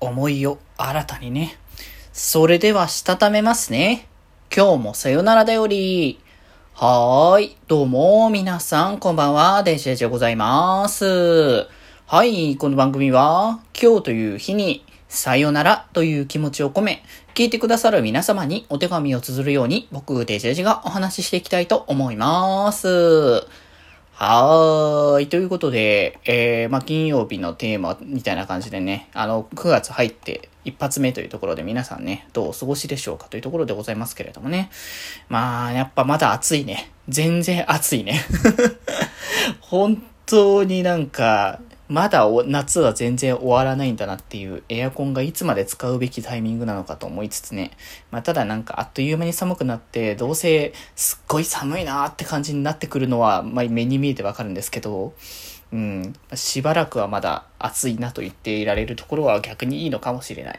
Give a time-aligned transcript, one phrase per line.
[0.00, 1.58] 思いを新たにね。
[2.12, 4.08] それでは、したためますね。
[4.54, 6.20] 今日もさよならだより。
[6.74, 7.56] はーい。
[7.66, 9.62] どうも、皆さん、こんばんは。
[9.62, 11.66] デジェジでございます。
[12.06, 12.56] はい。
[12.56, 17.02] この番組は、今日という日に、さよならという気持ちを込め、
[17.34, 23.46] 聞いてくださる皆様にお手紙を綴るように、僕、デジェジがお話ししていきたいと思います。
[24.20, 25.26] はーい。
[25.28, 34.70] ということで、えー、まあ、金曜日のテーマみたいな感じでね、あの、9月入って一発目というところで皆さんね、どうお過ごしでしょうかというところでございますけれどもね。
[35.28, 36.90] まあ、やっぱまだ暑いね。
[37.08, 38.20] 全然暑いね。
[39.62, 47.70] 本当になんか、まだ夏は全然終わらないんだなっていうエアコンがいつまで使うべきタイミングなのかと思いつつね。
[48.10, 55.14] まあ、ただなんかあっという間に寒くなって、どうせすっごい寒いなーって感じになってくるのは、まあ、目に見えてわかるんですけど、
[55.70, 60.58] うん、しばらくはまだ暑いなと言っていられるところは逆にいいのかもしれない。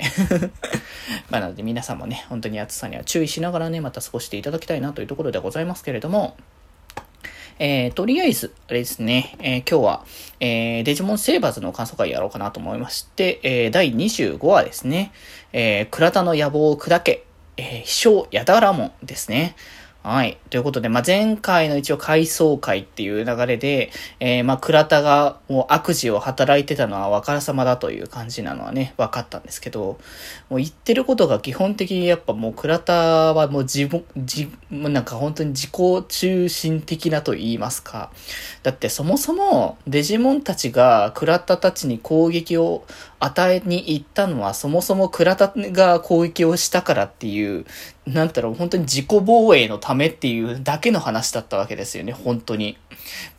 [1.29, 6.37] まあなので皆さんもね、本当に暑さには注意しながらね、また過ごしていただきたいなというところでございますけれども、
[7.59, 10.05] えー、とりあえず、あれですね、えー、今日は、
[10.39, 15.11] えー、デジモンセーバーズの感想会やろうかなと思いまして、えー、第25話ですね、
[15.51, 17.25] えー、倉田の野望を砕け、
[17.57, 19.57] えー、秘書やだらもんですね。
[20.01, 20.37] はい。
[20.49, 29.99] ということで、まあ、前回の一応回想会っていう流れで、えー、まあ、倉田がもう悪事を働いてたのは若様だという感じなのはね、分かったんですけど、
[30.49, 32.93] もう言ってることが基本的にやっぱもう倉田
[33.33, 35.71] はもう自分、自、なんか本当に自己
[36.07, 38.09] 中心的なと言いますか。
[38.63, 42.85] だってそもそもデジモンたちが倉田たちに攻撃を
[43.19, 47.65] 与えに行ったのはそもそも倉田が攻撃をしたからっていう、
[48.07, 52.77] なんだろう、本当に自己防衛のためっていうだけの話だったわけですよね、本当に。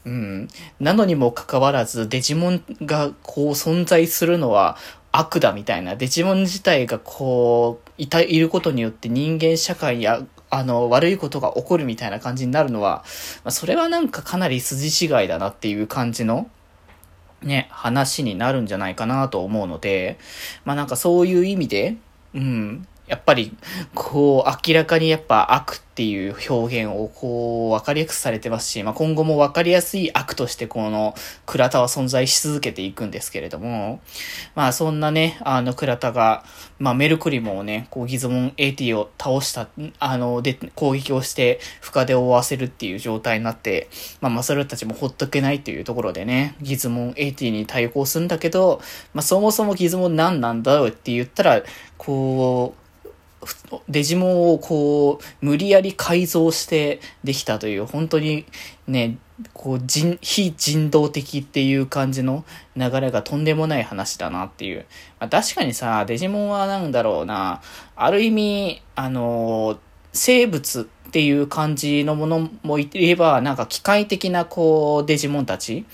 [0.05, 0.49] うん。
[0.81, 4.77] なのにもかかわらず、デジモンがこう存在するのは
[5.13, 13.05] 悪だみたいな、デジモン自体がこう、いた、いることによって人間社会や、あの、悪いことが起こるみたいな感じになるのは、
[13.45, 16.49] まあ、それはなんかかなり筋違いだなっていう感じの、
[17.43, 20.19] ね、話になるんじゃないかなと思うので、
[20.65, 21.97] まあなんかそういう意味で、
[22.35, 23.57] うん、やっぱり、
[23.95, 31.15] こう、明らかにやっぱ悪っていう表現をこう、わかりやすくされてますし、まあ、今後もわかりやすい悪としてこの、
[31.47, 34.01] 倉田は存在し続けていくんですけれども、
[34.55, 36.45] まあ、そんなね、あの、倉田が、
[36.79, 39.69] まあ、メルクリモをね、こう、ギズモン AT を倒した、
[39.99, 43.89] あの、で、攻撃をして、深手を負わせるっていう状態になって、
[44.21, 48.81] まあ、マサルたちもほっとけないっていうところでね、ギズモン AT に対抗するんだけど、
[49.13, 51.63] まあ、そもそもギズモン何なんだよって言ったら、
[51.99, 52.81] こう、
[53.89, 58.45] デジモンをこう、無理やり改造してできたという、本当に
[58.87, 59.19] ね、
[59.55, 62.45] こう、人、非人道的っていう感じの
[62.77, 64.85] 流れがとんでもない話だなっていう。
[65.19, 67.63] まあ、確かにさ、デジモンはなんだろうな、
[67.97, 69.79] ある意味、あの、
[70.13, 75.87] 生物っていう感じのものもいれば、なんか機械的なこう、デジモンたち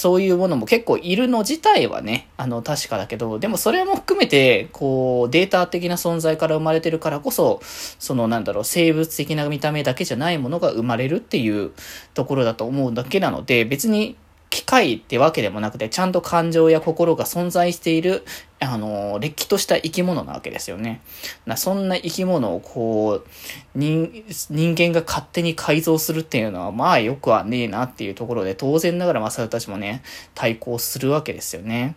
[0.00, 7.60] そういうものも結構いるの自体はね、あの、確かだけど、でもそれも含めて、こう、データ的な存在から生まれてるからこそ、
[7.98, 11.72] その、なんだろう、生物的な見た目だけじゃないものが生まれるっていう
[12.14, 14.16] ところだと思うだけなので、別に
[14.50, 18.24] 機械ってわけでもなくて、ちゃんと感情や心が存在している、
[18.58, 21.00] あの、れっきとした生き物なわけですよね。
[21.46, 23.28] なそんな生き物をこう、
[23.76, 24.12] 人、
[24.50, 30.02] 人間が勝手に改造するっていうのは、まあよくはねえなっていうところで、当然ながらマサルたちもね、
[30.34, 31.94] 対抗するわけですよね。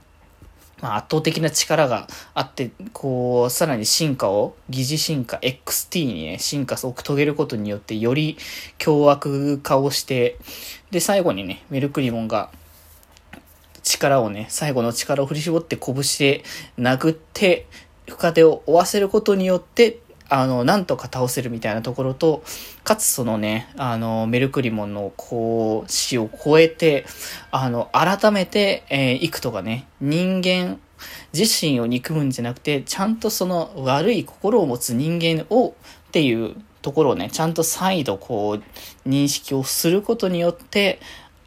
[0.84, 8.38] まあ、圧倒的な力があって、こう、さらに進化を、疑似進化 XT にね、進化を遂げることによって、より
[8.78, 10.38] 凶悪化をして、
[10.92, 12.52] で、最後にね、メルクリモンが、
[13.82, 16.44] 力をね、最後の力を振り絞って拳で
[16.78, 17.66] 殴って、
[18.10, 20.00] 深手を負わせることによって、
[20.34, 22.44] あの、なんとか倒せるみたいなところと、
[22.84, 27.06] かつそのね、あの、メルクリモンの、こう、死を超えて、
[27.52, 30.80] あの、改めて、えー、幾とがね、人間
[31.34, 35.74] 自身を憎むんじゃなくて、ちゃんとその悪い心を持つ人間を、っ
[36.12, 41.00] ていうところをね、ちゃんと再度こう、認識をすることによって、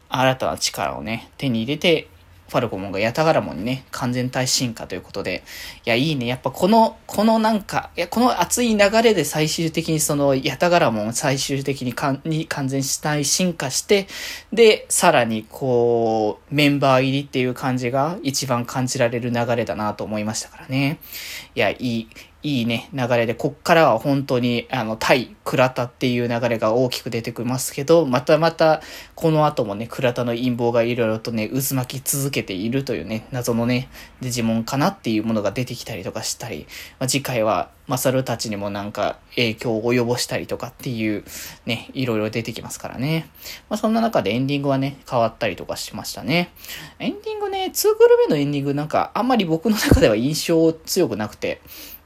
[0.07, 2.07] 新たな力をね、手に入れて
[2.49, 5.43] ファルコモンがヤタガラモンにね、完全体進化ということで、
[5.85, 6.25] いや、いいね。
[6.27, 14.07] やっぱこの、このなんか、いや、この熱い流れで最終的にその、ヤタガラモンを最終的にかんに完全体進化して、
[14.53, 20.99] で、さらにこう、メンバー入りっていう感じが一番感じられる流れだなと思いましたからね。
[21.55, 22.07] いや、いい、
[22.43, 28.81] いいね、流れで、こっからは本当に、あの、対倉田っていう流れが大きく出てきますけど、またまた、
[29.15, 33.89] この後もね、倉田の陰謀がいろいろとね、渦巻き続けているというね、謎のね、
[34.21, 36.67] デジモンかなっていうものが出てきたりとかしたり、
[36.99, 41.23] まあ、次回は、マサルたちにもなんか影響を及ぼしたりとかっていう、
[41.65, 43.29] ね、いろいろ出てきますからね。
[43.69, 46.51] まあ、そんな中でエンディングはね、変わったりとかしましたね。
[46.99, 51.61] エンディングね、2クール目のエンディングなんか、あんまり僕の中では印象強くなくて、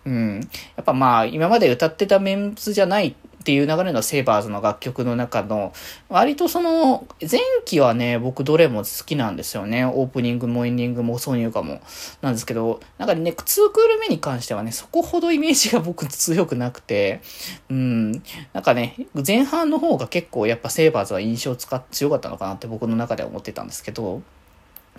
[0.06, 0.40] うん。
[0.76, 5.74] やっぱまあ、今まで歌ってたメンツじゃないっていう流れのセイバーズの楽曲の中の、
[6.10, 9.84] 割とその、前期はね、僕どれも好きなんですよね。
[9.84, 11.82] オープニングもエンディングも挿入歌も。
[12.22, 17.22] なんですけど、なんかね、2クール目に関してはね、そこほどイメージが僕強くなくて、
[17.70, 18.12] うん、
[18.54, 18.96] なんかね、
[19.26, 24.22] 前半の方が結構やっぱセイバーズは印象使っ強かったのかなって僕の中では思ってたんですけど、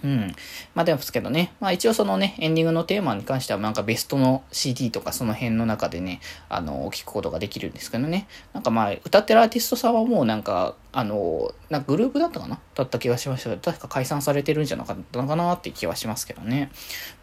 [0.03, 0.35] うん。
[0.75, 8.27] まあでもですけどね、まあ一応そのね、エンディングのテーマに関してはなんかベストの CD とかその辺の中でね、あの、聞くことができるんですけどね。
[8.53, 12.59] なんかまあ、歌ってるアーティストさんはもうなんか、あの、なんかグループだったかな？
[12.75, 16.71] だった気がしましたけど、確か解散されてるんじゃなかったのかなって気はしますけどね。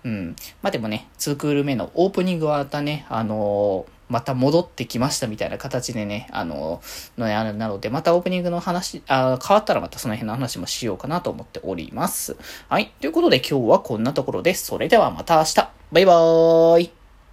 [0.03, 0.35] うん。
[0.61, 6.81] まあでもね、2クール目のオープニングはまたね、あのーまた戻ってきましたみたいな形でね、あの、
[7.17, 12.35] のあるなので、またオープニングの話、あ変わったらまたその辺の話もしようかなと思っております。
[12.67, 12.91] はい。
[12.99, 14.65] ということで今日はこんなところです。
[14.65, 15.55] それではまた明日。
[15.91, 16.98] バイバーイ。